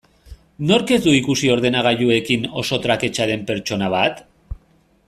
Nork 0.69 0.93
ez 0.95 0.99
du 1.03 1.13
ikusi 1.17 1.51
ordenagailuekin 1.57 2.49
oso 2.63 2.81
traketsa 2.87 3.31
den 3.35 3.47
pertsona 3.53 3.93
bat? 3.97 4.27